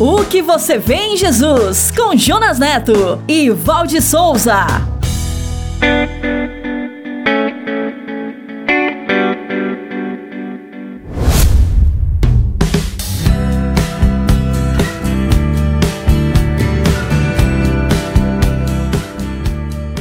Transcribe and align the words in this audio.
O 0.00 0.24
que 0.24 0.40
você 0.40 0.78
vê 0.78 0.94
em 0.94 1.16
Jesus, 1.16 1.90
com 1.90 2.16
Jonas 2.16 2.56
Neto 2.56 3.20
e 3.26 3.50
Valde 3.50 4.00
Souza. 4.00 4.64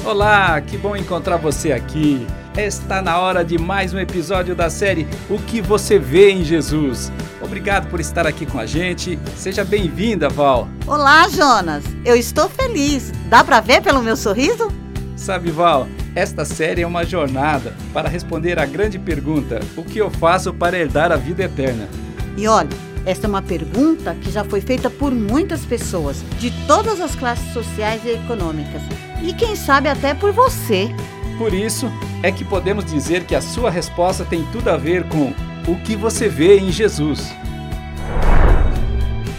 Olá, 0.06 0.62
que 0.62 0.78
bom 0.78 0.96
encontrar 0.96 1.38
você 1.38 1.72
aqui. 1.72 2.24
Está 2.58 3.04
na 3.04 3.20
hora 3.20 3.46
de 3.46 3.56
mais 3.56 3.94
um 3.94 4.00
episódio 4.00 4.56
da 4.56 4.68
série 4.68 5.08
O 5.30 5.38
que 5.38 5.62
você 5.62 6.00
vê 6.00 6.32
em 6.32 6.44
Jesus. 6.44 7.12
Obrigado 7.40 7.88
por 7.88 8.00
estar 8.00 8.26
aqui 8.26 8.48
com 8.48 8.60
a 8.60 8.66
gente. 8.66 9.20
Seja 9.36 9.64
bem-vinda, 9.64 10.28
Val. 10.28 10.68
Olá, 10.88 11.30
Jonas. 11.30 11.84
Eu 12.04 12.16
estou 12.16 12.50
feliz. 12.50 13.12
Dá 13.30 13.44
para 13.44 13.60
ver 13.60 13.84
pelo 13.84 14.02
meu 14.02 14.18
sorriso? 14.18 14.72
Sabe, 15.16 15.52
Val, 15.52 15.88
esta 16.16 16.44
série 16.46 16.82
é 16.82 16.88
uma 16.88 17.06
jornada 17.06 17.76
para 17.94 18.10
responder 18.10 18.58
a 18.58 18.66
grande 18.66 18.98
pergunta: 18.98 19.60
o 19.76 19.84
que 19.84 20.00
eu 20.00 20.10
faço 20.10 20.52
para 20.52 20.80
herdar 20.80 21.12
a 21.12 21.16
vida 21.16 21.44
eterna? 21.44 21.88
E 22.36 22.48
olha, 22.48 22.76
esta 23.06 23.28
é 23.28 23.30
uma 23.30 23.44
pergunta 23.44 24.16
que 24.16 24.32
já 24.32 24.44
foi 24.44 24.62
feita 24.62 24.90
por 24.90 25.12
muitas 25.14 25.64
pessoas, 25.64 26.24
de 26.40 26.50
todas 26.66 27.02
as 27.02 27.14
classes 27.14 27.54
sociais 27.54 28.02
e 28.04 28.10
econômicas. 28.10 28.82
E 29.22 29.32
quem 29.34 29.56
sabe 29.56 29.90
até 29.90 30.16
por 30.16 30.32
você. 30.32 30.90
Por 31.38 31.54
isso 31.54 31.92
é 32.24 32.32
que 32.32 32.44
podemos 32.44 32.84
dizer 32.84 33.26
que 33.26 33.36
a 33.36 33.42
sua 33.42 33.70
resposta 33.70 34.26
tem 34.26 34.44
tudo 34.52 34.70
a 34.70 34.78
ver 34.78 35.08
com 35.08 35.32
o 35.68 35.76
que 35.84 35.96
você 35.96 36.28
vê 36.28 36.58
em 36.58 36.72
Jesus. 36.72 37.32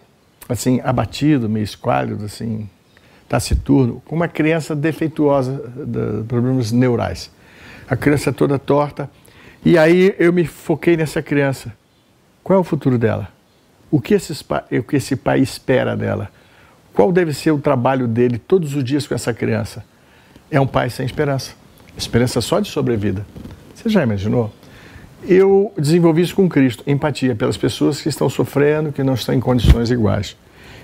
assim 0.48 0.80
abatido, 0.84 1.50
meio 1.50 1.64
esquálido, 1.64 2.26
assim 2.26 2.70
taciturno, 3.28 4.00
com 4.06 4.16
uma 4.16 4.28
criança 4.28 4.76
defeituosa 4.76 5.72
de 5.76 6.24
problemas 6.28 6.72
neurais 6.72 7.32
a 7.94 7.96
criança 7.96 8.34
toda 8.34 8.58
torta. 8.58 9.10
E 9.64 9.78
aí 9.78 10.14
eu 10.20 10.34
me 10.34 10.46
foquei 10.46 10.98
nessa 10.98 11.22
criança. 11.22 11.74
Qual 12.44 12.58
é 12.58 12.60
o 12.60 12.64
futuro 12.64 12.98
dela? 12.98 13.30
O 13.90 14.02
que, 14.02 14.14
esses, 14.14 14.42
o 14.42 14.84
que 14.84 14.98
esse 14.98 15.16
pai 15.16 15.40
espera 15.40 15.96
dela? 15.96 16.30
Qual 16.94 17.12
deve 17.12 17.34
ser 17.34 17.52
o 17.52 17.60
trabalho 17.60 18.08
dele 18.08 18.38
todos 18.38 18.76
os 18.76 18.84
dias 18.84 19.08
com 19.08 19.14
essa 19.14 19.34
criança? 19.34 19.86
É 20.50 20.60
um 20.60 20.68
pai 20.68 20.90
sem 20.90 21.06
esperança. 21.06 21.54
Esperança 21.96 22.42
só 22.42 22.60
de 22.60 22.70
sobrevida. 22.70 23.26
Você 23.74 23.90
já 23.90 24.02
imaginou? 24.02 24.52
Eu 25.24 25.72
desenvolvi 25.78 26.24
isso 26.24 26.36
com 26.36 26.50
Cristo, 26.50 26.84
empatia 26.86 27.36
pelas 27.36 27.56
pessoas 27.56 28.02
que 28.02 28.10
estão 28.10 28.28
sofrendo, 28.30 28.92
que 28.92 29.04
não 29.04 29.14
estão 29.14 29.34
em 29.34 29.40
condições 29.40 29.90
iguais. 29.90 30.36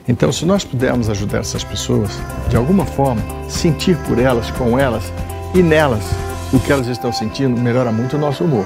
Então, 0.08 0.32
se 0.32 0.46
nós 0.46 0.64
pudermos 0.64 1.10
ajudar 1.10 1.40
essas 1.40 1.64
pessoas, 1.64 2.12
de 2.48 2.56
alguma 2.56 2.86
forma, 2.86 3.22
sentir 3.50 3.98
por 4.08 4.18
elas, 4.18 4.50
com 4.52 4.80
elas 4.80 5.12
e 5.54 5.62
nelas, 5.62 6.04
o 6.52 6.60
que 6.60 6.72
elas 6.72 6.88
estão 6.88 7.12
sentindo 7.12 7.60
melhora 7.60 7.92
muito 7.92 8.18
o 8.18 8.20
nosso 8.20 8.44
humor, 8.44 8.66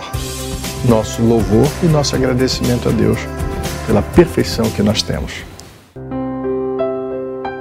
nosso 0.88 1.22
louvor 1.22 1.68
e 1.82 1.86
nosso 1.88 2.16
agradecimento 2.16 2.90
a 2.90 2.92
Deus 2.92 3.20
pela 3.86 4.02
perfeição 4.02 4.70
que 4.72 4.82
nós 4.82 5.02
temos. 5.02 5.44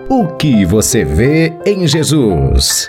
O 0.08 0.28
que 0.36 0.64
você 0.64 1.04
vê 1.04 1.52
em 1.64 1.86
Jesus? 1.86 2.88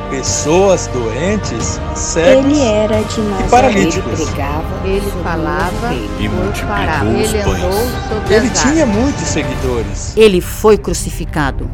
pessoas 0.11 0.87
doentes, 0.87 1.79
cegos 1.95 2.45
ele 2.45 2.61
era 2.61 3.01
de 3.01 3.21
e 3.21 3.49
paralíticos. 3.49 4.19
Ele 4.19 4.29
pregava, 4.29 4.87
ele 4.87 5.11
falava 5.23 5.93
e 5.93 6.27
multiplicou 6.27 7.21
os 7.21 7.33
ele 7.33 7.43
pães. 7.43 8.29
Ele 8.29 8.49
tinha 8.49 8.85
muitos 8.85 9.21
seguidores. 9.21 10.17
Ele 10.17 10.41
foi 10.41 10.77
crucificado. 10.77 11.71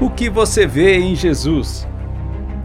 O 0.00 0.08
que 0.08 0.30
você 0.30 0.64
vê 0.64 0.98
em 0.98 1.16
Jesus? 1.16 1.88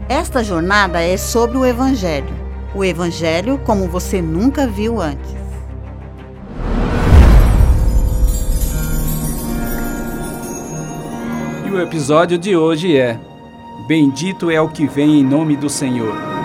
Esta 0.08 0.44
jornada 0.44 1.02
é 1.02 1.16
sobre 1.16 1.58
o 1.58 1.66
Evangelho. 1.66 2.32
O 2.72 2.84
Evangelho 2.84 3.58
como 3.58 3.88
você 3.88 4.22
nunca 4.22 4.68
viu 4.68 5.00
antes. 5.00 5.45
O 11.76 11.82
episódio 11.82 12.38
de 12.38 12.56
hoje 12.56 12.96
é 12.96 13.20
Bendito 13.86 14.50
é 14.50 14.60
o 14.60 14.68
que 14.68 14.86
vem 14.86 15.20
em 15.20 15.22
nome 15.22 15.56
do 15.56 15.68
Senhor. 15.68 16.35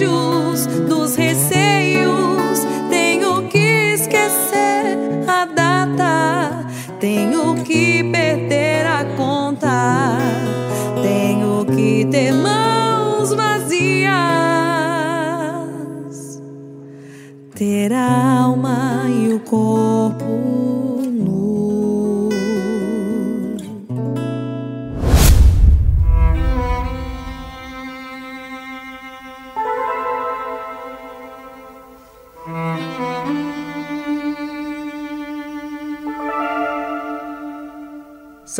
you. 0.00 0.35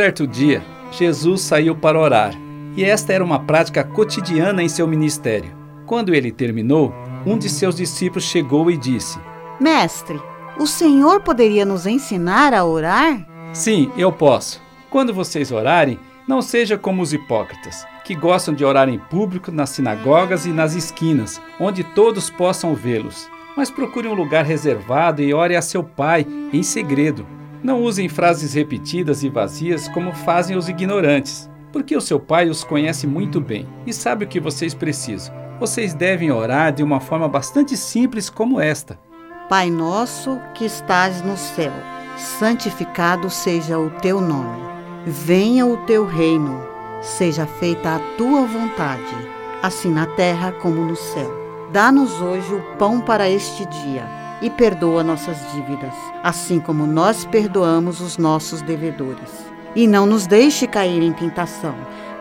Certo 0.07 0.25
dia, 0.25 0.63
Jesus 0.93 1.41
saiu 1.41 1.75
para 1.75 1.99
orar, 1.99 2.33
e 2.77 2.85
esta 2.85 3.13
era 3.13 3.25
uma 3.25 3.41
prática 3.41 3.83
cotidiana 3.83 4.63
em 4.63 4.69
seu 4.69 4.87
ministério. 4.87 5.51
Quando 5.85 6.15
ele 6.15 6.31
terminou, 6.31 6.95
um 7.27 7.37
de 7.37 7.49
seus 7.49 7.75
discípulos 7.75 8.23
chegou 8.23 8.71
e 8.71 8.77
disse: 8.77 9.19
Mestre, 9.61 10.23
o 10.61 10.65
Senhor 10.65 11.23
poderia 11.23 11.65
nos 11.65 11.89
ensinar 11.89 12.55
a 12.55 12.65
orar? 12.65 13.27
Sim, 13.53 13.91
eu 13.97 14.13
posso. 14.13 14.63
Quando 14.91 15.13
vocês 15.13 15.51
orarem, 15.51 15.99
não 16.29 16.41
seja 16.41 16.79
como 16.79 17.03
os 17.03 17.13
hipócritas, 17.13 17.85
que 18.05 18.15
gostam 18.15 18.55
de 18.55 18.65
orar 18.65 18.89
em 18.89 19.01
público 19.01 19.51
nas 19.51 19.71
sinagogas 19.71 20.47
e 20.47 20.51
nas 20.51 20.77
esquinas, 20.77 21.43
onde 21.59 21.83
todos 21.83 22.31
possam 22.31 22.77
vê-los. 22.77 23.29
Mas 23.57 23.73
procure 23.73 24.07
um 24.07 24.15
lugar 24.15 24.45
reservado 24.45 25.21
e 25.21 25.35
ore 25.35 25.57
a 25.57 25.63
seu 25.63 25.83
Pai 25.83 26.25
em 26.53 26.63
segredo. 26.63 27.27
Não 27.63 27.83
usem 27.83 28.09
frases 28.09 28.55
repetidas 28.55 29.23
e 29.23 29.29
vazias 29.29 29.89
como 29.89 30.13
fazem 30.13 30.57
os 30.57 30.69
ignorantes, 30.69 31.51
porque 31.73 31.97
o 31.97 32.01
seu 32.01 32.21
Pai 32.21 32.49
os 32.49 32.63
conhece 32.63 33.07
muito 33.07 33.41
bem 33.41 33.67
e 33.87 33.93
sabe 33.93 34.25
o 34.25 34.29
que 34.29 34.41
vocês 34.41 34.75
precisam. 34.75 35.35
Vocês 35.59 35.95
devem 35.95 36.31
orar 36.31 36.73
de 36.73 36.83
uma 36.83 37.01
forma 37.01 37.29
bastante 37.29 37.77
simples 37.77 38.29
como 38.29 38.61
esta. 38.61 38.99
Pai 39.49 39.71
nosso 39.71 40.39
que 40.55 40.65
estás 40.65 41.23
no 41.23 41.37
céu, 41.37 41.73
santificado 42.17 43.31
seja 43.31 43.79
o 43.79 43.91
teu 43.91 44.21
nome. 44.21 44.61
Venha 45.07 45.65
o 45.65 45.77
teu 45.79 46.05
reino, 46.05 46.61
seja 47.01 47.47
feita 47.47 47.97
a 47.97 47.99
tua 48.19 48.43
vontade, 48.43 49.17
assim 49.63 49.91
na 49.91 50.07
terra 50.07 50.53
como 50.53 50.85
no 50.85 50.97
céu. 50.97 51.33
Dá-nos 51.73 52.21
hoje 52.21 52.55
o 52.55 52.63
pão 52.77 53.01
para 53.01 53.29
este 53.29 53.65
dia 53.67 54.16
e 54.43 54.51
perdoa 54.51 55.03
nossas 55.03 55.37
dívidas, 55.53 55.95
assim 56.23 56.61
como 56.61 56.87
nós 56.87 57.25
perdoamos 57.25 58.01
os 58.01 58.19
nossos 58.19 58.63
devedores. 58.63 59.31
E 59.75 59.87
não 59.87 60.07
nos 60.07 60.27
deixe 60.27 60.67
cair 60.67 61.03
em 61.03 61.13
tentação, 61.13 61.75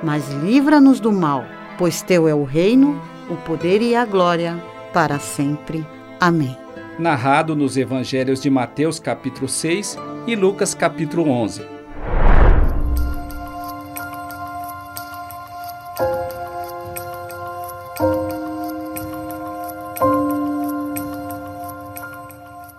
mas 0.04 0.30
livra-nos 0.30 1.00
do 1.00 1.12
mal, 1.12 1.46
pois 1.78 2.02
teu 2.02 2.28
é 2.28 2.34
o 2.34 2.44
reino, 2.44 3.02
o 3.30 3.36
poder 3.36 3.82
e 3.82 3.96
a 3.96 4.06
glória, 4.06 4.62
para 4.94 5.20
sempre. 5.20 5.86
Amém. 6.20 6.58
Narrado 6.98 7.56
nos 7.56 7.76
evangelhos 7.76 8.42
de 8.42 8.50
Mateus 8.50 9.00
capítulo 9.00 9.50
6 9.50 9.98
e 10.28 10.36
Lucas 10.36 10.74
capítulo 10.74 11.30
11. 11.30 11.75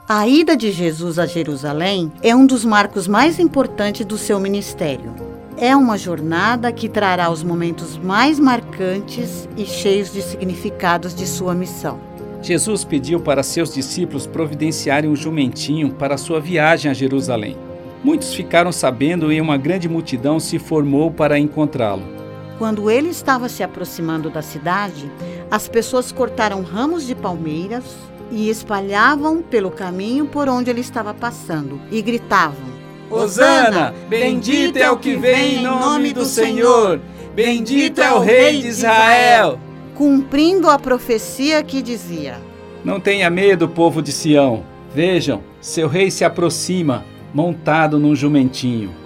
A 0.09 0.29
ida 0.29 0.57
de 0.57 0.71
Jesus 0.71 1.19
a 1.19 1.27
Jerusalém 1.27 2.13
é 2.23 2.33
um 2.33 2.47
dos 2.47 2.65
marcos 2.65 3.09
mais 3.09 3.41
importantes 3.41 4.07
do 4.07 4.17
seu 4.17 4.39
ministério. 4.39 5.13
É 5.57 5.75
uma 5.75 5.99
jornada 5.99 6.71
que 6.71 6.89
trará 6.89 7.29
os 7.29 7.43
momentos 7.43 7.99
mais 7.99 8.39
marcantes 8.39 9.49
e 9.57 9.67
cheios 9.67 10.13
de 10.13 10.23
significados 10.23 11.13
de 11.13 11.27
sua 11.27 11.57
missão. 11.57 11.99
Jesus 12.41 12.85
pediu 12.85 13.19
para 13.19 13.43
seus 13.43 13.75
discípulos 13.75 14.29
providenciarem 14.29 15.11
um 15.11 15.17
jumentinho 15.17 15.91
para 15.95 16.17
sua 16.17 16.39
viagem 16.39 16.89
a 16.89 16.95
Jerusalém. 16.95 17.57
Muitos 18.05 18.33
ficaram 18.33 18.71
sabendo 18.71 19.33
e 19.33 19.41
uma 19.41 19.57
grande 19.57 19.89
multidão 19.89 20.39
se 20.39 20.57
formou 20.57 21.11
para 21.11 21.37
encontrá-lo. 21.37 22.05
Quando 22.61 22.89
ele 22.89 23.09
estava 23.09 23.49
se 23.49 23.65
aproximando 23.65 24.31
da 24.31 24.41
cidade, 24.41 25.11
as 25.51 25.67
pessoas 25.67 26.13
cortaram 26.13 26.63
ramos 26.63 27.05
de 27.05 27.17
palmeiras 27.17 27.83
e 28.31 28.49
espalhavam 28.49 29.43
pelo 29.43 29.71
caminho 29.71 30.27
por 30.27 30.49
onde 30.49 30.71
ele 30.71 30.81
estava 30.81 31.15
passando 31.15 31.81
e 31.91 32.03
gritavam: 32.03 32.67
Hosana, 33.11 33.95
bendito 34.09 34.77
é 34.77 34.91
o 34.91 34.97
que 34.97 35.17
vem 35.17 35.57
em 35.57 35.63
nome 35.63 36.13
do 36.13 36.25
Senhor, 36.25 37.01
bendito 37.35 38.01
é 38.01 38.13
o 38.13 38.19
Rei 38.19 38.61
de 38.61 38.69
Israel. 38.69 39.59
Cumprindo 39.95 40.69
a 40.69 40.79
profecia 40.79 41.63
que 41.63 41.81
dizia: 41.81 42.37
Não 42.85 43.01
tenha 43.01 43.31
medo, 43.31 43.69
povo 43.69 44.03
de 44.03 44.13
Sião. 44.13 44.65
Vejam, 44.95 45.43
seu 45.61 45.89
rei 45.89 46.11
se 46.11 46.25
aproxima, 46.25 47.05
montado 47.35 47.99
num 47.99 48.15
jumentinho. 48.15 49.06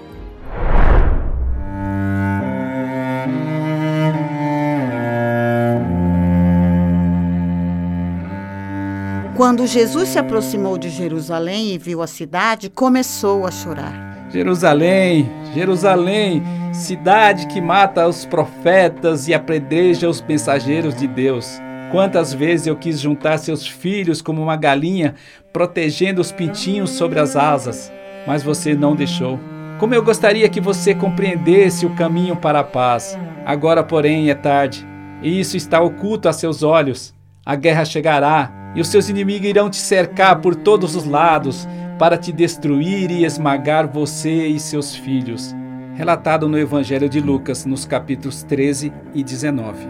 Quando 9.40 9.66
Jesus 9.66 10.10
se 10.10 10.18
aproximou 10.18 10.76
de 10.76 10.90
Jerusalém 10.90 11.72
e 11.72 11.78
viu 11.78 12.02
a 12.02 12.06
cidade, 12.06 12.68
começou 12.68 13.46
a 13.46 13.50
chorar. 13.50 14.28
Jerusalém, 14.30 15.30
Jerusalém, 15.54 16.42
cidade 16.74 17.46
que 17.46 17.58
mata 17.58 18.06
os 18.06 18.26
profetas 18.26 19.28
e 19.28 19.32
apredreja 19.32 20.10
os 20.10 20.20
mensageiros 20.20 20.94
de 20.94 21.06
Deus. 21.06 21.58
Quantas 21.90 22.34
vezes 22.34 22.66
eu 22.66 22.76
quis 22.76 23.00
juntar 23.00 23.38
seus 23.38 23.66
filhos 23.66 24.20
como 24.20 24.42
uma 24.42 24.56
galinha, 24.56 25.14
protegendo 25.54 26.20
os 26.20 26.30
pintinhos 26.30 26.90
sobre 26.90 27.18
as 27.18 27.34
asas, 27.34 27.90
mas 28.26 28.42
você 28.42 28.74
não 28.74 28.94
deixou. 28.94 29.40
Como 29.78 29.94
eu 29.94 30.02
gostaria 30.02 30.50
que 30.50 30.60
você 30.60 30.94
compreendesse 30.94 31.86
o 31.86 31.94
caminho 31.96 32.36
para 32.36 32.60
a 32.60 32.64
paz. 32.64 33.18
Agora, 33.46 33.82
porém, 33.82 34.28
é 34.28 34.34
tarde, 34.34 34.86
e 35.22 35.40
isso 35.40 35.56
está 35.56 35.80
oculto 35.80 36.28
a 36.28 36.32
seus 36.34 36.62
olhos. 36.62 37.14
A 37.42 37.56
guerra 37.56 37.86
chegará, 37.86 38.59
e 38.74 38.80
os 38.80 38.88
seus 38.88 39.08
inimigos 39.08 39.48
irão 39.48 39.68
te 39.68 39.78
cercar 39.78 40.40
por 40.40 40.54
todos 40.54 40.94
os 40.94 41.04
lados 41.04 41.66
para 41.98 42.16
te 42.16 42.32
destruir 42.32 43.10
e 43.10 43.24
esmagar 43.24 43.86
você 43.86 44.46
e 44.46 44.58
seus 44.58 44.94
filhos. 44.94 45.54
Relatado 45.94 46.48
no 46.48 46.58
Evangelho 46.58 47.08
de 47.08 47.20
Lucas, 47.20 47.66
nos 47.66 47.84
capítulos 47.84 48.42
13 48.42 48.92
e 49.14 49.22
19. 49.22 49.86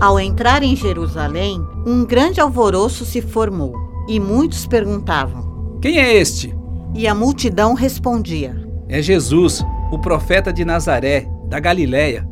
Ao 0.00 0.18
entrar 0.18 0.64
em 0.64 0.74
Jerusalém, 0.74 1.64
um 1.86 2.04
grande 2.04 2.40
alvoroço 2.40 3.04
se 3.04 3.20
formou 3.20 3.72
e 4.08 4.18
muitos 4.18 4.66
perguntavam: 4.66 5.78
Quem 5.80 5.98
é 5.98 6.14
este? 6.14 6.52
E 6.94 7.06
a 7.06 7.14
multidão 7.14 7.74
respondia: 7.74 8.56
É 8.88 9.00
Jesus, 9.00 9.64
o 9.92 9.98
profeta 10.00 10.52
de 10.52 10.64
Nazaré, 10.64 11.28
da 11.52 11.60
Galiléia. 11.60 12.26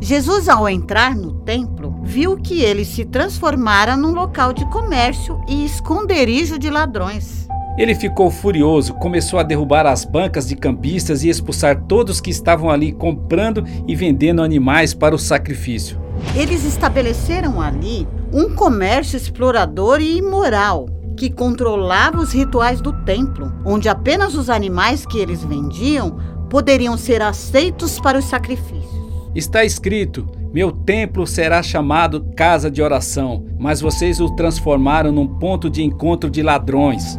Jesus, 0.00 0.48
ao 0.48 0.68
entrar 0.68 1.14
no 1.14 1.34
templo, 1.34 2.00
viu 2.02 2.36
que 2.36 2.62
ele 2.62 2.84
se 2.84 3.04
transformara 3.04 3.96
num 3.96 4.12
local 4.12 4.52
de 4.52 4.68
comércio 4.70 5.40
e 5.48 5.64
esconderijo 5.64 6.58
de 6.58 6.68
ladrões. 6.68 7.46
Ele 7.78 7.94
ficou 7.94 8.28
furioso, 8.28 8.92
começou 8.94 9.38
a 9.38 9.44
derrubar 9.44 9.86
as 9.86 10.04
bancas 10.04 10.48
de 10.48 10.56
cambistas 10.56 11.22
e 11.22 11.28
expulsar 11.28 11.84
todos 11.84 12.20
que 12.20 12.30
estavam 12.30 12.70
ali 12.70 12.90
comprando 12.90 13.62
e 13.86 13.94
vendendo 13.94 14.42
animais 14.42 14.92
para 14.92 15.14
o 15.14 15.18
sacrifício. 15.18 16.00
Eles 16.34 16.64
estabeleceram 16.64 17.60
ali 17.60 18.08
um 18.32 18.52
comércio 18.52 19.16
explorador 19.16 20.00
e 20.00 20.18
imoral 20.18 20.88
que 21.16 21.30
controlava 21.30 22.18
os 22.18 22.32
rituais 22.32 22.80
do 22.80 22.92
templo, 23.04 23.52
onde 23.64 23.88
apenas 23.88 24.34
os 24.34 24.50
animais 24.50 25.06
que 25.06 25.18
eles 25.18 25.42
vendiam 25.42 26.18
poderiam 26.48 26.96
ser 26.96 27.22
aceitos 27.22 27.98
para 28.00 28.18
os 28.18 28.24
sacrifícios. 28.24 28.96
Está 29.34 29.64
escrito: 29.64 30.26
Meu 30.52 30.72
templo 30.72 31.26
será 31.26 31.62
chamado 31.62 32.24
casa 32.34 32.70
de 32.70 32.80
oração, 32.80 33.44
mas 33.58 33.80
vocês 33.80 34.20
o 34.20 34.30
transformaram 34.30 35.12
num 35.12 35.26
ponto 35.26 35.68
de 35.68 35.82
encontro 35.82 36.30
de 36.30 36.42
ladrões. 36.42 37.18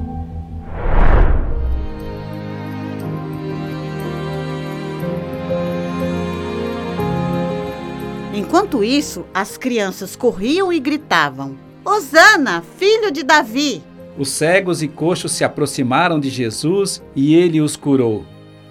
Enquanto 8.34 8.84
isso, 8.84 9.26
as 9.34 9.58
crianças 9.58 10.16
corriam 10.16 10.72
e 10.72 10.80
gritavam: 10.80 11.56
Hosana, 11.84 12.64
filho 12.78 13.12
de 13.12 13.24
Davi! 13.24 13.84
Os 14.18 14.30
cegos 14.30 14.82
e 14.82 14.88
coxos 14.88 15.32
se 15.34 15.44
aproximaram 15.44 16.20
de 16.20 16.30
Jesus 16.30 17.04
e 17.16 17.36
ele 17.36 17.62
os 17.62 17.76
curou. 17.76 18.26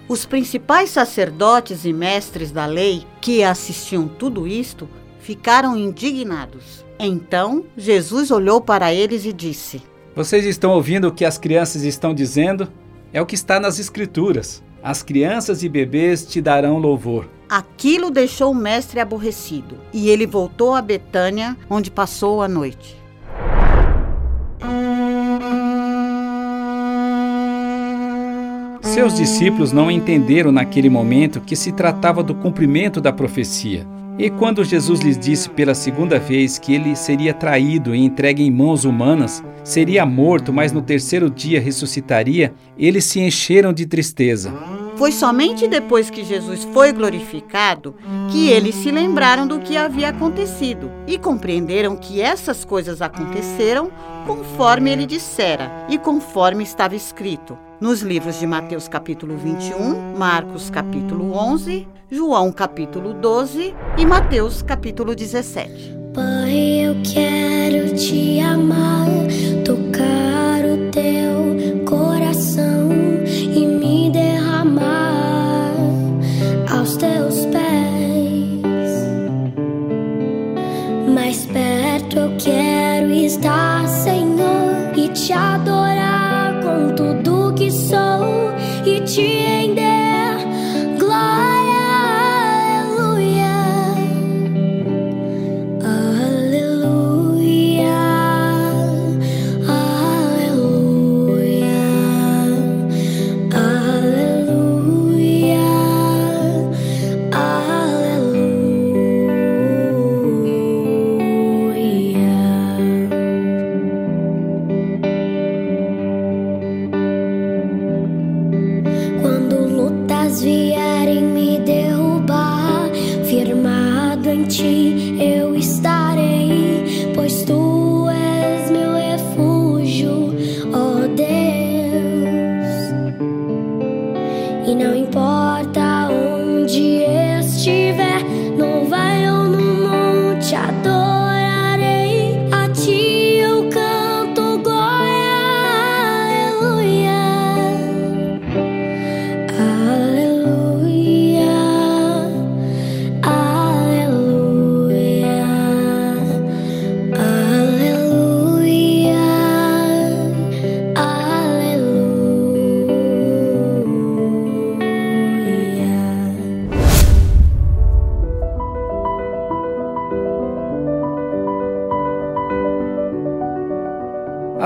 Os 0.07 0.25
principais 0.25 0.89
sacerdotes 0.89 1.83
e 1.83 1.91
mestres 1.91 2.51
da 2.51 2.65
lei 2.65 3.05
que 3.19 3.43
assistiam 3.43 4.07
tudo 4.07 4.47
isto 4.47 4.87
ficaram 5.19 5.75
indignados. 5.75 6.85
Então 6.97 7.65
Jesus 7.75 8.31
olhou 8.31 8.61
para 8.61 8.93
eles 8.93 9.25
e 9.25 9.33
disse: 9.33 9.81
Vocês 10.15 10.45
estão 10.45 10.71
ouvindo 10.71 11.09
o 11.09 11.11
que 11.11 11.25
as 11.25 11.37
crianças 11.37 11.83
estão 11.83 12.13
dizendo? 12.13 12.71
É 13.11 13.21
o 13.21 13.25
que 13.25 13.35
está 13.35 13.59
nas 13.59 13.79
Escrituras. 13.79 14.63
As 14.81 15.03
crianças 15.03 15.63
e 15.63 15.67
bebês 15.67 16.25
te 16.25 16.41
darão 16.41 16.77
louvor. 16.77 17.27
Aquilo 17.49 18.09
deixou 18.09 18.51
o 18.51 18.55
mestre 18.55 19.01
aborrecido 19.01 19.77
e 19.91 20.09
ele 20.09 20.25
voltou 20.25 20.73
a 20.73 20.81
Betânia, 20.81 21.57
onde 21.69 21.91
passou 21.91 22.41
a 22.41 22.47
noite. 22.47 22.95
Seus 28.97 29.13
discípulos 29.13 29.71
não 29.71 29.91
entenderam 29.91 30.51
naquele 30.51 30.89
momento 30.89 31.39
que 31.39 31.55
se 31.55 31.71
tratava 31.71 32.23
do 32.23 32.33
cumprimento 32.33 32.99
da 32.99 33.13
profecia. 33.13 33.85
E 34.17 34.27
quando 34.27 34.63
Jesus 34.63 35.01
lhes 35.01 35.19
disse 35.19 35.51
pela 35.51 35.75
segunda 35.75 36.17
vez 36.17 36.57
que 36.57 36.73
ele 36.73 36.95
seria 36.95 37.31
traído 37.31 37.93
e 37.93 38.03
entregue 38.03 38.41
em 38.41 38.49
mãos 38.49 38.85
humanas, 38.85 39.43
seria 39.63 40.03
morto, 40.03 40.51
mas 40.51 40.71
no 40.71 40.81
terceiro 40.81 41.29
dia 41.29 41.61
ressuscitaria, 41.61 42.55
eles 42.75 43.05
se 43.05 43.19
encheram 43.19 43.71
de 43.71 43.85
tristeza. 43.85 44.51
Foi 44.95 45.11
somente 45.11 45.67
depois 45.67 46.09
que 46.09 46.23
Jesus 46.23 46.63
foi 46.73 46.91
glorificado 46.91 47.93
que 48.31 48.49
eles 48.49 48.73
se 48.73 48.89
lembraram 48.89 49.45
do 49.45 49.59
que 49.59 49.77
havia 49.77 50.09
acontecido 50.09 50.89
e 51.05 51.19
compreenderam 51.19 51.95
que 51.95 52.19
essas 52.19 52.65
coisas 52.65 52.99
aconteceram 52.99 53.91
conforme 54.25 54.89
ele 54.89 55.05
dissera 55.05 55.85
e 55.87 55.99
conforme 55.99 56.63
estava 56.63 56.95
escrito 56.95 57.66
nos 57.79 58.01
livros 58.01 58.39
de 58.39 58.47
Mateus 58.47 58.87
capítulo 58.87 59.37
21, 59.37 60.17
Marcos 60.17 60.69
capítulo 60.69 61.33
11, 61.33 61.87
João 62.09 62.51
capítulo 62.51 63.13
12 63.13 63.75
e 63.97 64.05
Mateus 64.05 64.61
capítulo 64.61 65.15
17. 65.15 65.95
Pai, 66.13 66.85
eu 66.85 66.95
quero 67.03 67.95
te 67.95 68.39
amar, 68.39 69.05
tocar 69.63 70.65
o 70.65 70.91
teu 70.91 71.26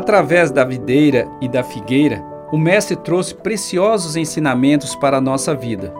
Através 0.02 0.50
da 0.50 0.64
videira 0.64 1.30
e 1.40 1.48
da 1.48 1.64
figueira, 1.64 2.26
o 2.52 2.58
Mestre 2.58 2.96
trouxe 2.96 3.36
preciosos 3.36 4.16
ensinamentos 4.16 4.96
para 4.96 5.18
a 5.18 5.22
nossa 5.22 5.54
vida. 5.54 5.94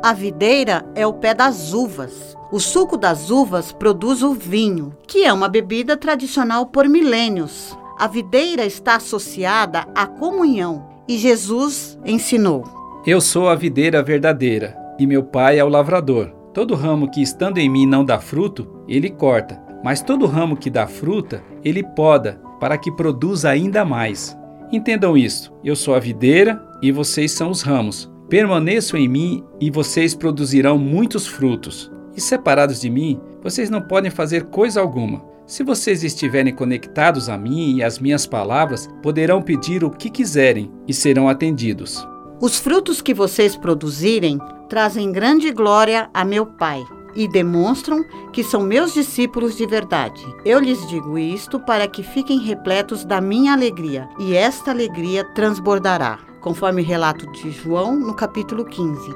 A 0.00 0.12
videira 0.12 0.86
é 0.94 1.04
o 1.04 1.12
pé 1.12 1.34
das 1.34 1.72
uvas. 1.72 2.36
O 2.52 2.60
suco 2.60 2.96
das 2.96 3.30
uvas 3.30 3.72
produz 3.72 4.22
o 4.22 4.32
vinho, 4.32 4.94
que 5.08 5.24
é 5.24 5.32
uma 5.32 5.48
bebida 5.48 5.96
tradicional 5.96 6.66
por 6.66 6.88
milênios. 6.88 7.76
A 7.98 8.06
videira 8.06 8.64
está 8.64 8.94
associada 8.94 9.88
à 9.92 10.06
comunhão 10.06 10.86
e 11.08 11.18
Jesus 11.18 11.98
ensinou. 12.06 12.62
Eu 13.04 13.20
sou 13.20 13.48
a 13.48 13.56
videira 13.56 14.04
verdadeira, 14.04 14.76
e 15.00 15.04
meu 15.04 15.24
pai 15.24 15.58
é 15.58 15.64
o 15.64 15.68
lavrador. 15.68 16.32
Todo 16.54 16.76
ramo 16.76 17.10
que 17.10 17.20
estando 17.20 17.58
em 17.58 17.68
mim 17.68 17.86
não 17.86 18.04
dá 18.04 18.20
fruto, 18.20 18.84
ele 18.86 19.10
corta, 19.10 19.65
mas 19.82 20.00
todo 20.00 20.26
ramo 20.26 20.56
que 20.56 20.70
dá 20.70 20.86
fruta, 20.86 21.42
ele 21.64 21.82
poda, 21.82 22.40
para 22.58 22.78
que 22.78 22.90
produza 22.90 23.50
ainda 23.50 23.84
mais. 23.84 24.36
Entendam 24.72 25.16
isso: 25.16 25.52
eu 25.62 25.76
sou 25.76 25.94
a 25.94 26.00
videira 26.00 26.62
e 26.82 26.90
vocês 26.90 27.32
são 27.32 27.50
os 27.50 27.62
ramos. 27.62 28.10
Permaneçam 28.28 28.98
em 28.98 29.08
mim 29.08 29.44
e 29.60 29.70
vocês 29.70 30.14
produzirão 30.14 30.78
muitos 30.78 31.26
frutos. 31.26 31.90
E 32.16 32.20
separados 32.20 32.80
de 32.80 32.90
mim, 32.90 33.20
vocês 33.42 33.70
não 33.70 33.80
podem 33.80 34.10
fazer 34.10 34.44
coisa 34.46 34.80
alguma. 34.80 35.22
Se 35.46 35.62
vocês 35.62 36.02
estiverem 36.02 36.52
conectados 36.52 37.28
a 37.28 37.38
mim 37.38 37.76
e 37.76 37.84
às 37.84 38.00
minhas 38.00 38.26
palavras, 38.26 38.88
poderão 39.00 39.40
pedir 39.40 39.84
o 39.84 39.90
que 39.90 40.10
quiserem 40.10 40.72
e 40.88 40.92
serão 40.92 41.28
atendidos. 41.28 42.06
Os 42.40 42.58
frutos 42.58 43.00
que 43.00 43.14
vocês 43.14 43.56
produzirem 43.56 44.38
trazem 44.68 45.12
grande 45.12 45.52
glória 45.52 46.10
a 46.12 46.24
meu 46.24 46.46
Pai 46.46 46.82
e 47.16 47.26
demonstram 47.26 48.04
que 48.32 48.44
são 48.44 48.62
meus 48.62 48.92
discípulos 48.92 49.56
de 49.56 49.66
verdade. 49.66 50.24
Eu 50.44 50.60
lhes 50.60 50.86
digo 50.86 51.18
isto 51.18 51.58
para 51.58 51.88
que 51.88 52.02
fiquem 52.02 52.38
repletos 52.38 53.04
da 53.04 53.20
minha 53.20 53.52
alegria, 53.52 54.08
e 54.20 54.36
esta 54.36 54.70
alegria 54.70 55.24
transbordará, 55.34 56.18
conforme 56.40 56.82
relato 56.82 57.26
de 57.32 57.50
João 57.50 57.96
no 57.96 58.14
capítulo 58.14 58.64
15. 58.64 59.14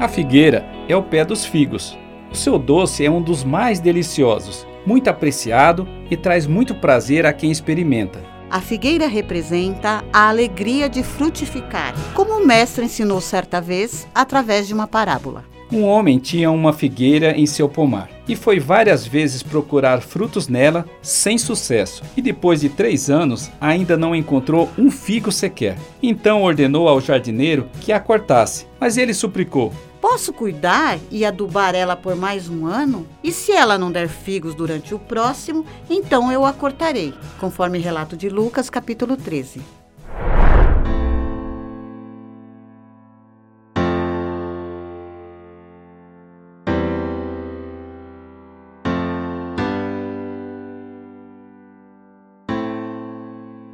A 0.00 0.08
figueira 0.08 0.64
é 0.88 0.96
o 0.96 1.02
pé 1.02 1.26
dos 1.26 1.44
figos. 1.44 1.96
O 2.32 2.36
seu 2.36 2.58
doce 2.58 3.04
é 3.04 3.10
um 3.10 3.20
dos 3.20 3.42
mais 3.42 3.80
deliciosos, 3.80 4.64
muito 4.86 5.08
apreciado 5.08 5.86
e 6.08 6.16
traz 6.16 6.46
muito 6.46 6.74
prazer 6.74 7.26
a 7.26 7.32
quem 7.32 7.50
experimenta. 7.50 8.20
A 8.48 8.60
figueira 8.60 9.06
representa 9.06 10.04
a 10.12 10.28
alegria 10.28 10.88
de 10.88 11.02
frutificar, 11.02 11.94
como 12.14 12.34
o 12.34 12.46
mestre 12.46 12.84
ensinou 12.84 13.20
certa 13.20 13.60
vez 13.60 14.06
através 14.14 14.66
de 14.66 14.74
uma 14.74 14.86
parábola. 14.86 15.44
Um 15.72 15.84
homem 15.84 16.18
tinha 16.18 16.50
uma 16.50 16.72
figueira 16.72 17.30
em 17.38 17.46
seu 17.46 17.68
pomar 17.68 18.10
e 18.26 18.34
foi 18.34 18.58
várias 18.58 19.06
vezes 19.06 19.40
procurar 19.40 20.00
frutos 20.00 20.48
nela 20.48 20.84
sem 21.00 21.38
sucesso. 21.38 22.02
E 22.16 22.22
depois 22.22 22.60
de 22.60 22.68
três 22.68 23.08
anos 23.08 23.48
ainda 23.60 23.96
não 23.96 24.14
encontrou 24.14 24.68
um 24.76 24.90
figo 24.90 25.30
sequer. 25.30 25.76
Então 26.02 26.42
ordenou 26.42 26.88
ao 26.88 27.00
jardineiro 27.00 27.68
que 27.80 27.92
a 27.92 28.00
cortasse, 28.00 28.66
mas 28.80 28.96
ele 28.96 29.14
suplicou: 29.14 29.72
Posso 30.10 30.32
cuidar 30.32 30.98
e 31.08 31.24
adubar 31.24 31.72
ela 31.72 31.94
por 31.94 32.16
mais 32.16 32.48
um 32.48 32.66
ano? 32.66 33.06
E 33.22 33.30
se 33.30 33.52
ela 33.52 33.78
não 33.78 33.92
der 33.92 34.08
figos 34.08 34.56
durante 34.56 34.92
o 34.92 34.98
próximo, 34.98 35.64
então 35.88 36.32
eu 36.32 36.44
a 36.44 36.52
cortarei, 36.52 37.14
conforme 37.38 37.78
relato 37.78 38.16
de 38.16 38.28
Lucas, 38.28 38.68
capítulo 38.68 39.16
13. 39.16 39.79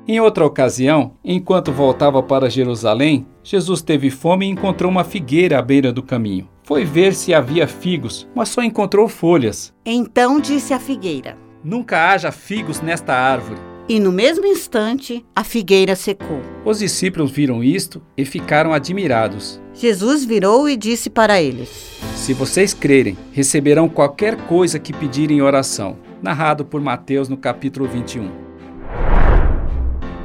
Em 0.08 0.20
outra 0.20 0.46
ocasião, 0.46 1.14
enquanto 1.24 1.72
voltava 1.72 2.22
para 2.22 2.48
Jerusalém, 2.48 3.26
Jesus 3.42 3.82
teve 3.82 4.08
fome 4.08 4.46
e 4.46 4.50
encontrou 4.50 4.88
uma 4.88 5.02
figueira 5.02 5.58
à 5.58 5.62
beira 5.62 5.92
do 5.92 6.00
caminho. 6.00 6.48
Foi 6.62 6.84
ver 6.84 7.12
se 7.12 7.34
havia 7.34 7.66
figos, 7.66 8.28
mas 8.32 8.48
só 8.50 8.62
encontrou 8.62 9.08
folhas. 9.08 9.74
Então 9.84 10.38
disse 10.38 10.72
a 10.72 10.78
figueira: 10.78 11.36
Nunca 11.62 12.10
haja 12.10 12.30
figos 12.30 12.80
nesta 12.80 13.14
árvore. 13.14 13.58
E 13.88 13.98
no 13.98 14.12
mesmo 14.12 14.46
instante, 14.46 15.26
a 15.34 15.42
figueira 15.42 15.96
secou. 15.96 16.40
Os 16.64 16.78
discípulos 16.78 17.32
viram 17.32 17.62
isto 17.62 18.00
e 18.16 18.24
ficaram 18.24 18.72
admirados. 18.72 19.60
Jesus 19.74 20.24
virou 20.24 20.68
e 20.68 20.76
disse 20.76 21.10
para 21.10 21.42
eles: 21.42 21.98
Se 22.14 22.32
vocês 22.32 22.72
crerem, 22.72 23.18
receberão 23.32 23.88
qualquer 23.88 24.36
coisa 24.46 24.78
que 24.78 24.92
pedirem 24.92 25.38
em 25.38 25.42
oração. 25.42 25.96
Narrado 26.22 26.64
por 26.64 26.80
Mateus 26.80 27.28
no 27.28 27.36
capítulo 27.36 27.88
21. 27.88 28.45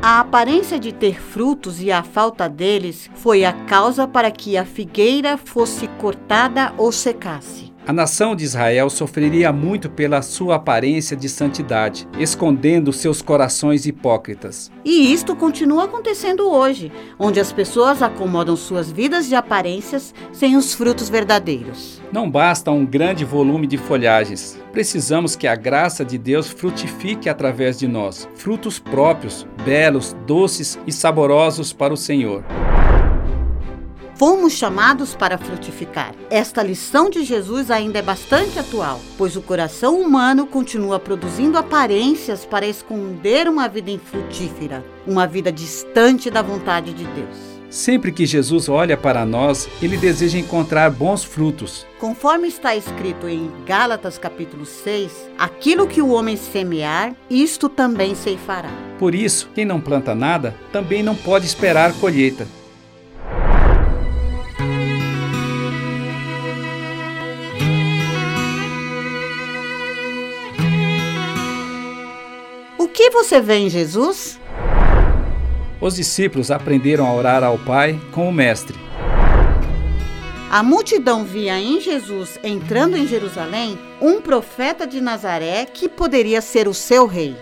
A 0.03 0.20
aparência 0.20 0.79
de 0.79 0.91
ter 0.91 1.22
frutos 1.22 1.79
e 1.79 1.91
a 1.91 2.01
falta 2.01 2.50
deles 2.50 3.08
foi 3.13 3.46
a 3.46 3.53
causa 3.53 4.08
para 4.08 4.31
que 4.31 4.58
a 4.58 4.65
figueira 4.65 5.38
fosse 5.38 5.88
cortada 6.00 6.74
ou 6.75 6.91
secasse. 6.91 7.70
A 7.85 7.91
nação 7.91 8.35
de 8.35 8.43
Israel 8.43 8.91
sofreria 8.91 9.51
muito 9.51 9.89
pela 9.89 10.21
sua 10.21 10.55
aparência 10.55 11.17
de 11.17 11.27
santidade, 11.27 12.07
escondendo 12.19 12.93
seus 12.93 13.23
corações 13.23 13.88
hipócritas. 13.88 14.71
E 14.85 15.11
isto 15.11 15.35
continua 15.35 15.85
acontecendo 15.85 16.47
hoje, 16.47 16.91
onde 17.17 17.39
as 17.39 17.51
pessoas 17.51 18.03
acomodam 18.03 18.55
suas 18.55 18.91
vidas 18.91 19.27
de 19.27 19.33
aparências 19.33 20.13
sem 20.31 20.55
os 20.55 20.75
frutos 20.75 21.09
verdadeiros. 21.09 22.00
Não 22.11 22.29
basta 22.29 22.69
um 22.69 22.85
grande 22.85 23.25
volume 23.25 23.65
de 23.65 23.79
folhagens. 23.79 24.59
Precisamos 24.71 25.35
que 25.35 25.47
a 25.47 25.55
graça 25.55 26.05
de 26.05 26.19
Deus 26.19 26.50
frutifique 26.50 27.29
através 27.29 27.79
de 27.79 27.88
nós, 27.88 28.29
frutos 28.35 28.77
próprios, 28.77 29.47
belos, 29.65 30.15
doces 30.27 30.79
e 30.85 30.91
saborosos 30.91 31.73
para 31.73 31.93
o 31.93 31.97
Senhor. 31.97 32.43
Fomos 34.21 34.53
chamados 34.53 35.15
para 35.15 35.35
frutificar. 35.35 36.13
Esta 36.29 36.61
lição 36.61 37.09
de 37.09 37.23
Jesus 37.23 37.71
ainda 37.71 37.97
é 37.97 38.01
bastante 38.03 38.59
atual, 38.59 39.01
pois 39.17 39.35
o 39.35 39.41
coração 39.41 39.99
humano 39.99 40.45
continua 40.45 40.99
produzindo 40.99 41.57
aparências 41.57 42.45
para 42.45 42.67
esconder 42.67 43.47
uma 43.47 43.67
vida 43.67 43.89
infrutífera, 43.89 44.85
uma 45.07 45.25
vida 45.25 45.51
distante 45.51 46.29
da 46.29 46.43
vontade 46.43 46.93
de 46.93 47.03
Deus. 47.03 47.35
Sempre 47.71 48.11
que 48.11 48.27
Jesus 48.27 48.69
olha 48.69 48.95
para 48.95 49.25
nós, 49.25 49.67
ele 49.81 49.97
deseja 49.97 50.37
encontrar 50.37 50.91
bons 50.91 51.23
frutos. 51.23 51.87
Conforme 51.99 52.47
está 52.47 52.75
escrito 52.75 53.27
em 53.27 53.49
Gálatas 53.65 54.19
capítulo 54.19 54.67
6, 54.67 55.31
aquilo 55.35 55.87
que 55.87 55.99
o 55.99 56.09
homem 56.11 56.37
semear, 56.37 57.15
isto 57.27 57.67
também 57.67 58.13
ceifará. 58.13 58.69
Por 58.99 59.15
isso, 59.15 59.49
quem 59.55 59.65
não 59.65 59.81
planta 59.81 60.13
nada, 60.13 60.55
também 60.71 61.01
não 61.01 61.15
pode 61.15 61.47
esperar 61.47 61.91
colheita. 61.93 62.61
Que 73.01 73.10
você 73.10 73.41
vê 73.41 73.55
em 73.55 73.67
Jesus? 73.67 74.39
Os 75.81 75.96
discípulos 75.96 76.51
aprenderam 76.51 77.08
a 77.08 77.15
orar 77.15 77.43
ao 77.43 77.58
Pai 77.58 78.00
com 78.12 78.29
o 78.29 78.31
Mestre. 78.31 78.77
A 80.51 80.62
multidão 80.62 81.24
via 81.24 81.60
em 81.60 81.81
Jesus, 81.81 82.39
entrando 82.43 82.96
em 82.96 83.08
Jerusalém, 83.08 83.75
um 84.00 84.22
profeta 84.22 84.86
de 84.86 85.01
Nazaré 85.01 85.65
que 85.65 85.89
poderia 85.89 86.41
ser 86.41 86.67
o 86.67 86.75
seu 86.75 87.08
rei. 87.08 87.36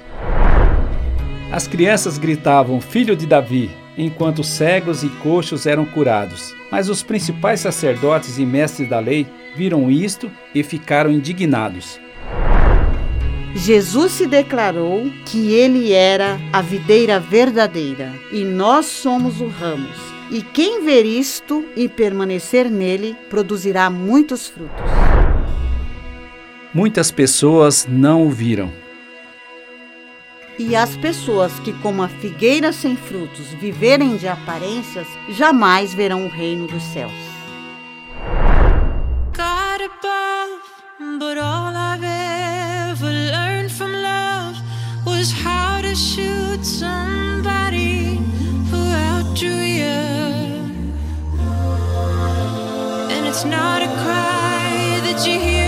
As 1.52 1.68
crianças 1.68 2.18
gritavam: 2.18 2.80
Filho 2.80 3.14
de 3.14 3.26
Davi, 3.26 3.70
enquanto 3.98 4.46
cegos 4.46 5.04
e 5.04 5.10
coxos 5.10 5.66
eram 5.66 5.84
curados. 5.84 6.56
Mas 6.72 6.88
os 6.88 7.04
principais 7.04 7.60
sacerdotes 7.60 8.38
e 8.38 8.46
mestres 8.46 8.88
da 8.88 9.02
lei 9.02 9.28
viram 9.58 9.92
isto 9.92 10.32
e 10.56 10.64
ficaram 10.64 11.12
indignados. 11.12 12.00
Jesus 13.56 14.12
se 14.12 14.28
declarou 14.28 15.12
que 15.26 15.54
ele 15.54 15.92
era 15.92 16.40
a 16.54 16.62
videira 16.62 17.20
verdadeira 17.20 18.14
e 18.32 18.44
nós 18.44 18.86
somos 18.86 19.42
o 19.42 19.48
ramos. 19.48 19.98
E 20.30 20.44
quem 20.44 20.84
ver 20.84 21.04
isto 21.06 21.66
e 21.76 21.90
permanecer 21.90 22.70
nele 22.70 23.16
produzirá 23.30 23.90
muitos 23.90 24.48
frutos. 24.48 24.86
Muitas 26.72 27.10
pessoas 27.10 27.88
não 27.90 28.28
o 28.28 28.30
viram. 28.30 28.72
E 30.60 30.76
as 30.76 30.96
pessoas 30.98 31.58
que, 31.62 31.74
como 31.82 32.04
a 32.04 32.08
figueira 32.08 32.72
sem 32.72 32.96
frutos, 32.96 33.48
viverem 33.60 34.18
de 34.18 34.28
aparências, 34.28 35.08
jamais 35.30 35.94
verão 35.94 36.26
o 36.26 36.30
reino 36.30 36.68
dos 36.68 36.84
céus. 36.84 37.12
God 39.36 39.82
above, 39.82 41.18
but 41.18 41.38
all 41.38 41.74
I've 41.74 42.19
how 45.32 45.82
to 45.82 45.96
shoot 45.96 46.66
somebody 46.66 48.18
who 48.70 48.78
outdrew 48.78 49.64
you. 49.82 49.86
And 53.14 53.26
it's 53.28 53.46
not 53.46 53.82
a 53.82 53.88
cry 54.04 55.00
that 55.04 55.28
you 55.28 55.40
hear 55.40 55.59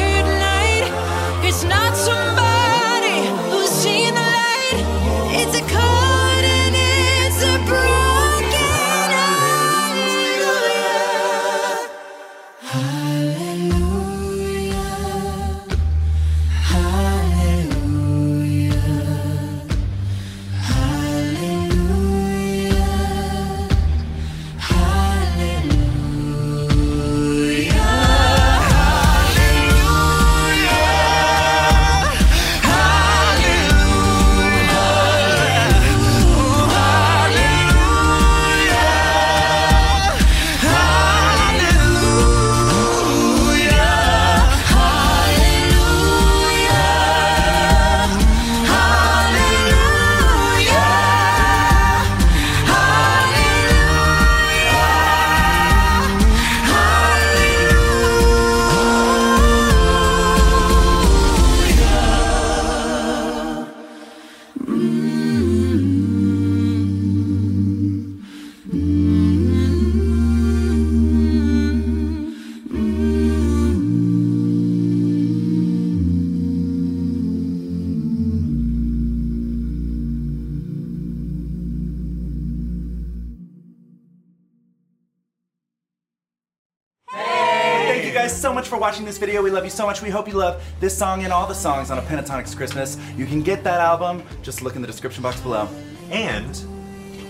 guys 88.22 88.40
so 88.40 88.54
much 88.54 88.68
for 88.68 88.78
watching 88.78 89.04
this 89.04 89.18
video. 89.18 89.42
We 89.42 89.50
love 89.50 89.64
you 89.64 89.72
so 89.72 89.84
much. 89.88 90.04
We 90.04 90.12
hope 90.12 90.28
you 90.28 90.36
love 90.36 90.64
this 90.80 90.96
song 90.96 91.24
and 91.24 91.34
all 91.34 91.48
the 91.48 91.56
songs 91.56 91.90
on 91.90 91.98
a 91.98 92.04
Pentatonics 92.04 92.56
Christmas. 92.56 92.96
You 93.18 93.26
can 93.26 93.42
get 93.42 93.64
that 93.64 93.80
album. 93.80 94.22
Just 94.44 94.62
look 94.62 94.76
in 94.76 94.82
the 94.82 94.88
description 94.88 95.24
box 95.24 95.42
below. 95.42 95.68
And 96.12 96.54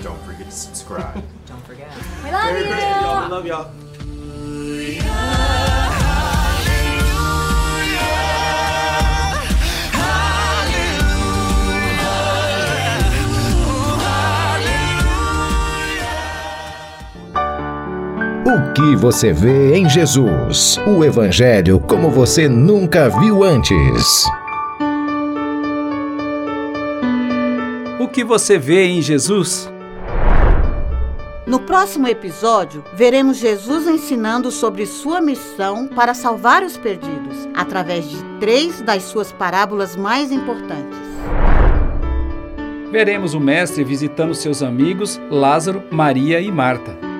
don't 0.04 0.22
forget 0.24 0.48
to 0.48 0.52
subscribe. 0.52 1.24
Don't 1.46 1.66
forget. 1.66 1.90
We 2.24 2.32
love 2.32 2.44
Merry 2.46 2.60
you. 2.60 2.66
Christmas, 2.66 3.02
y'all. 3.02 3.24
We 3.24 3.32
love 3.32 3.46
y'all. 3.46 3.91
O 18.52 18.74
que 18.74 18.98
você 18.98 19.32
vê 19.32 19.78
em 19.78 19.88
Jesus? 19.88 20.78
O 20.86 21.06
Evangelho 21.06 21.80
como 21.80 22.10
você 22.10 22.50
nunca 22.50 23.08
viu 23.08 23.46
antes. 23.46 24.26
O 27.98 28.10
que 28.10 28.26
você 28.26 28.58
vê 28.58 28.88
em 28.88 29.02
Jesus? 29.02 29.72
No 31.48 31.62
próximo 31.62 32.10
episódio, 32.10 32.84
veremos 32.94 33.38
Jesus 33.38 33.88
ensinando 33.88 34.52
sobre 34.52 34.86
sua 34.86 35.22
missão 35.22 35.88
para 35.88 36.14
salvar 36.14 36.62
os 36.62 36.76
perdidos, 36.76 37.48
através 37.56 38.10
de 38.10 38.18
três 38.42 38.82
das 38.82 39.04
suas 39.04 39.32
parábolas 39.32 39.96
mais 39.96 40.30
importantes. 40.30 41.00
Veremos 42.92 43.34
o 43.34 43.40
Mestre 43.40 43.86
visitando 43.86 44.36
seus 44.36 44.62
amigos 44.62 45.22
Lázaro, 45.30 45.82
Maria 45.90 46.42
e 46.42 46.52
Marta. 46.52 47.11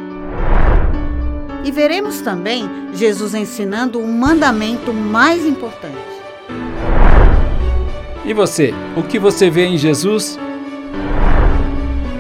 E 1.64 1.72
veremos 1.72 2.22
também 2.22 2.70
Jesus 2.94 3.34
ensinando 3.36 4.00
o 4.00 4.08
mandamento 4.08 4.94
mais 4.94 5.46
importante. 5.46 5.96
E 8.26 8.34
você, 8.34 8.74
o 8.96 9.04
que 9.04 9.20
você 9.20 9.50
vê 9.50 9.66
em 9.66 9.78
Jesus? 9.78 10.40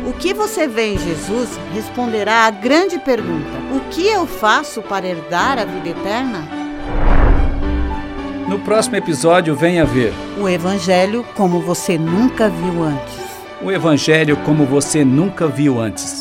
O 0.08 0.13
que 0.13 0.34
você 0.34 0.67
vê 0.67 0.93
em 0.93 0.97
Jesus 0.97 1.49
responderá 1.73 2.45
à 2.45 2.51
grande 2.51 2.99
pergunta: 2.99 3.49
o 3.75 3.80
que 3.91 4.08
eu 4.08 4.27
faço 4.27 4.82
para 4.82 5.08
herdar 5.08 5.58
a 5.58 5.65
vida 5.65 5.89
eterna? 5.89 6.47
No 8.47 8.60
próximo 8.60 8.97
episódio, 8.97 9.56
venha 9.56 9.86
ver 9.86 10.13
O 10.38 10.49
Evangelho 10.49 11.25
como 11.36 11.62
você 11.62 11.97
nunca 11.97 12.49
viu 12.49 12.84
antes. 12.84 13.21
o 13.63 13.71
Evangelho 13.71 14.36
como 14.38 14.65
você 14.65 15.06
nunca 15.06 15.47
viu 15.47 15.80
antes. 15.80 16.20